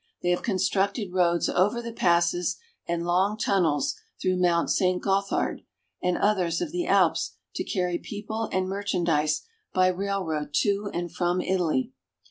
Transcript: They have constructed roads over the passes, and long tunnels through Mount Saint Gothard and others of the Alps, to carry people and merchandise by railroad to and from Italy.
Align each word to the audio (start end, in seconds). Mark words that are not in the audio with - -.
They 0.23 0.29
have 0.29 0.41
constructed 0.41 1.13
roads 1.13 1.47
over 1.47 1.79
the 1.79 1.93
passes, 1.93 2.57
and 2.87 3.05
long 3.05 3.37
tunnels 3.37 3.93
through 4.19 4.41
Mount 4.41 4.71
Saint 4.71 4.99
Gothard 5.03 5.61
and 6.01 6.17
others 6.17 6.59
of 6.59 6.71
the 6.71 6.87
Alps, 6.87 7.35
to 7.53 7.63
carry 7.63 7.99
people 7.99 8.49
and 8.51 8.67
merchandise 8.67 9.43
by 9.75 9.89
railroad 9.89 10.55
to 10.63 10.89
and 10.91 11.11
from 11.11 11.39
Italy. 11.39 11.93